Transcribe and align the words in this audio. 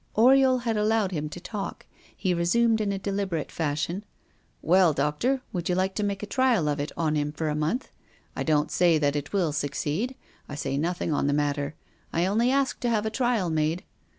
Oriol 0.17 0.63
had 0.63 0.77
allowed 0.77 1.11
him 1.11 1.29
to 1.29 1.39
talk; 1.39 1.85
he 2.17 2.33
resumed 2.33 2.81
in 2.81 2.91
a 2.91 2.97
deliberate 2.97 3.51
fashion: 3.51 4.03
"Well, 4.63 4.93
doctor, 4.93 5.43
would 5.53 5.69
you 5.69 5.75
like 5.75 5.93
to 5.93 6.03
make 6.03 6.23
a 6.23 6.25
trial 6.25 6.67
of 6.67 6.79
it 6.79 6.91
on 6.97 7.13
him 7.13 7.31
for 7.31 7.49
a 7.49 7.55
month? 7.55 7.91
I 8.35 8.41
don't 8.41 8.71
say 8.71 8.97
that 8.97 9.15
it 9.15 9.31
will 9.31 9.51
succeed, 9.51 10.15
I 10.49 10.55
say 10.55 10.75
nothing 10.75 11.13
on 11.13 11.27
the 11.27 11.33
matter, 11.33 11.75
I 12.11 12.25
only 12.25 12.49
ask 12.49 12.79
to 12.79 12.89
have 12.89 13.05
a 13.05 13.11
trial 13.11 13.51
made. 13.51 13.83